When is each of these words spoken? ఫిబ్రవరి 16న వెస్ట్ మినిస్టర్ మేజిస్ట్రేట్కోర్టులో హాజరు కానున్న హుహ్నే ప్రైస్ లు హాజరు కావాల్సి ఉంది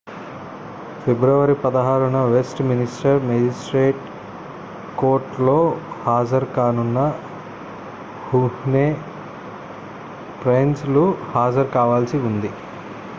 ఫిబ్రవరి 1.01 1.55
16న 1.63 1.89
వెస్ట్ 2.31 2.61
మినిస్టర్ 2.61 3.19
మేజిస్ట్రేట్కోర్టులో 3.27 3.99
హాజరు 6.01 6.49
కానున్న 6.57 7.03
హుహ్నే 8.27 8.85
ప్రైస్ 10.41 10.85
లు 10.91 11.05
హాజరు 11.31 11.71
కావాల్సి 11.73 12.19
ఉంది 12.25 12.51